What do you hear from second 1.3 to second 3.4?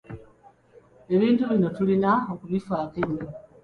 bino tulina okubifaako ennyo.